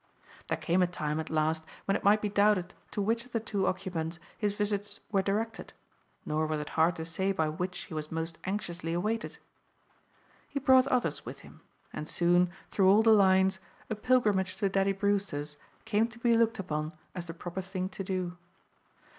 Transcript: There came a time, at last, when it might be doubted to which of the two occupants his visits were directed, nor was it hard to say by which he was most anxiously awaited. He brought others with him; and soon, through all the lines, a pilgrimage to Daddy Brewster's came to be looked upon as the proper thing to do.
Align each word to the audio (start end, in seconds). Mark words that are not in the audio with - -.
There 0.47 0.57
came 0.57 0.81
a 0.81 0.87
time, 0.87 1.19
at 1.19 1.29
last, 1.29 1.63
when 1.85 1.95
it 1.95 2.03
might 2.03 2.23
be 2.23 2.27
doubted 2.29 2.73
to 2.89 3.03
which 3.03 3.23
of 3.25 3.33
the 3.33 3.39
two 3.39 3.67
occupants 3.67 4.17
his 4.35 4.55
visits 4.55 5.01
were 5.11 5.21
directed, 5.21 5.73
nor 6.25 6.47
was 6.47 6.59
it 6.59 6.69
hard 6.71 6.95
to 6.95 7.05
say 7.05 7.31
by 7.31 7.47
which 7.49 7.81
he 7.81 7.93
was 7.93 8.11
most 8.11 8.39
anxiously 8.45 8.93
awaited. 8.93 9.37
He 10.49 10.57
brought 10.57 10.87
others 10.87 11.23
with 11.23 11.41
him; 11.41 11.61
and 11.93 12.09
soon, 12.09 12.49
through 12.71 12.89
all 12.89 13.03
the 13.03 13.11
lines, 13.13 13.59
a 13.91 13.95
pilgrimage 13.95 14.55
to 14.55 14.69
Daddy 14.69 14.91
Brewster's 14.91 15.57
came 15.85 16.07
to 16.07 16.17
be 16.17 16.35
looked 16.35 16.57
upon 16.57 16.93
as 17.13 17.27
the 17.27 17.35
proper 17.35 17.61
thing 17.61 17.87
to 17.89 18.03
do. 18.03 18.37